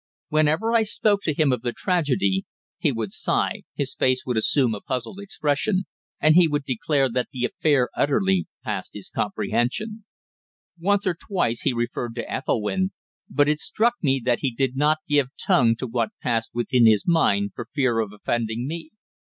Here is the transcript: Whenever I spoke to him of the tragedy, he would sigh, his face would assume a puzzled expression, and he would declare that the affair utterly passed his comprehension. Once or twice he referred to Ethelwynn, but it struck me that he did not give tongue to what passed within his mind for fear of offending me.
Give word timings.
Whenever 0.29 0.71
I 0.73 0.81
spoke 0.81 1.21
to 1.25 1.33
him 1.35 1.51
of 1.51 1.61
the 1.61 1.73
tragedy, 1.73 2.43
he 2.79 2.91
would 2.91 3.13
sigh, 3.13 3.61
his 3.75 3.93
face 3.93 4.25
would 4.25 4.35
assume 4.35 4.73
a 4.73 4.81
puzzled 4.81 5.19
expression, 5.19 5.83
and 6.19 6.33
he 6.33 6.47
would 6.47 6.63
declare 6.65 7.07
that 7.07 7.27
the 7.31 7.45
affair 7.45 7.87
utterly 7.95 8.47
passed 8.63 8.95
his 8.95 9.11
comprehension. 9.11 10.03
Once 10.79 11.05
or 11.05 11.13
twice 11.13 11.61
he 11.61 11.71
referred 11.71 12.15
to 12.15 12.27
Ethelwynn, 12.27 12.89
but 13.29 13.47
it 13.47 13.59
struck 13.59 13.93
me 14.01 14.19
that 14.25 14.39
he 14.39 14.49
did 14.49 14.75
not 14.75 14.97
give 15.07 15.27
tongue 15.37 15.75
to 15.75 15.85
what 15.85 16.09
passed 16.19 16.49
within 16.55 16.87
his 16.87 17.03
mind 17.05 17.51
for 17.53 17.67
fear 17.71 17.99
of 17.99 18.11
offending 18.11 18.67
me. 18.67 18.89